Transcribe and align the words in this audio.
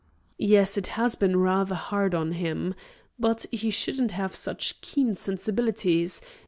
"Yes, 0.39 0.77
it 0.79 0.87
has 0.97 1.13
been 1.13 1.37
rather 1.37 1.75
hard 1.75 2.15
on 2.15 2.31
him. 2.31 2.73
But 3.19 3.45
he 3.51 3.69
shouldn't 3.69 4.09
have 4.13 4.33
such 4.33 4.81
keen 4.81 5.13
sensibilities. 5.13 6.21